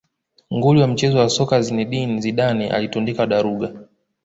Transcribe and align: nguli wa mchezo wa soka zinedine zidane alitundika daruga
nguli 0.51 0.81
wa 0.81 0.87
mchezo 0.87 1.17
wa 1.17 1.29
soka 1.29 1.61
zinedine 1.61 2.21
zidane 2.21 2.69
alitundika 2.71 3.27
daruga 3.27 3.73